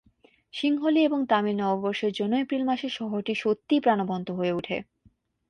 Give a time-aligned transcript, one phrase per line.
[0.53, 4.77] সিংহলী এবং তামিল নববর্ষের জন্য এপ্রিল মাসে শহরটি সত্যিই প্রাণবন্ত হয়ে ওঠে।